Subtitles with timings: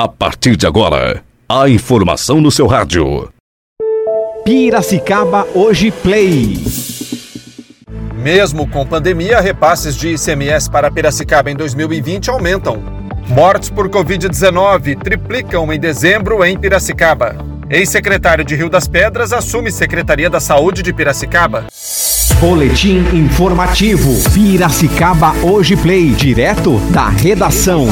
[0.00, 3.32] A partir de agora, a informação no seu rádio.
[4.44, 6.56] Piracicaba Hoje Play.
[8.14, 12.80] Mesmo com pandemia, repasses de ICMS para Piracicaba em 2020 aumentam.
[13.26, 17.34] Mortes por Covid-19 triplicam em dezembro em Piracicaba.
[17.68, 21.66] Ex-secretário de Rio das Pedras assume Secretaria da Saúde de Piracicaba.
[22.38, 24.14] Boletim informativo.
[24.32, 26.12] Piracicaba Hoje Play.
[26.12, 27.88] Direto da redação.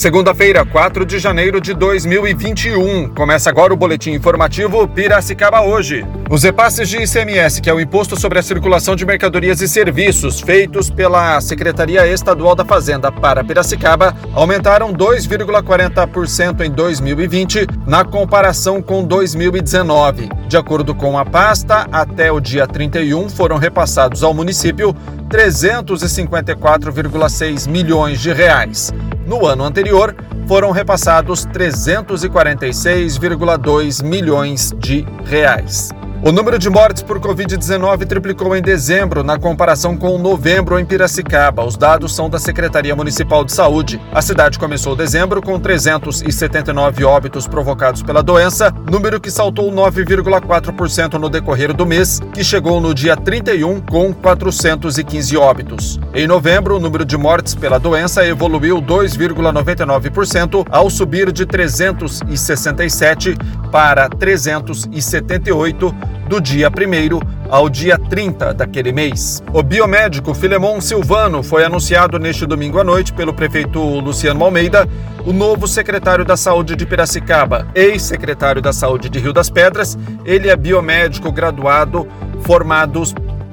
[0.00, 3.10] Segunda-feira, 4 de janeiro de 2021.
[3.10, 6.06] Começa agora o boletim informativo Piracicaba hoje.
[6.30, 10.40] Os repasses de ICMS, que é o Imposto sobre a Circulação de Mercadorias e Serviços,
[10.40, 19.04] feitos pela Secretaria Estadual da Fazenda para Piracicaba, aumentaram 2,40% em 2020 na comparação com
[19.04, 20.30] 2019.
[20.48, 24.96] De acordo com a pasta, até o dia 31 foram repassados ao município
[25.28, 28.90] 354,6 milhões de reais.
[29.30, 30.12] No ano anterior,
[30.48, 35.90] foram repassados 346,2 milhões de reais.
[36.22, 41.64] O número de mortes por Covid-19 triplicou em dezembro na comparação com novembro em Piracicaba.
[41.64, 43.98] Os dados são da Secretaria Municipal de Saúde.
[44.12, 51.30] A cidade começou dezembro com 379 óbitos provocados pela doença, número que saltou 9,4% no
[51.30, 55.98] decorrer do mês, que chegou no dia 31 com 415 óbitos.
[56.12, 63.38] Em novembro, o número de mortes pela doença evoluiu 2,99% ao subir de 367
[63.72, 69.42] para 378 do dia 1 ao dia 30 daquele mês.
[69.52, 74.88] O biomédico Filemon Silvano foi anunciado neste domingo à noite pelo prefeito Luciano Almeida,
[75.26, 79.98] o novo secretário da Saúde de Piracicaba, ex-secretário da Saúde de Rio das Pedras.
[80.24, 82.06] Ele é biomédico graduado,
[82.42, 83.02] formado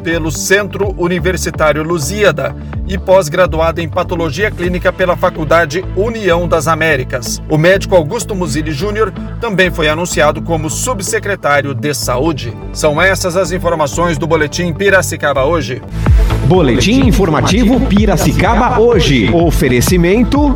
[0.07, 2.55] pelo Centro Universitário Lusíada
[2.87, 7.41] e pós-graduado em Patologia Clínica pela Faculdade União das Américas.
[7.49, 12.55] O médico Augusto Musili Júnior também foi anunciado como subsecretário de Saúde.
[12.71, 15.81] São essas as informações do Boletim Piracicaba hoje.
[16.45, 19.29] Boletim informativo Piracicaba hoje.
[19.33, 20.55] Oferecimento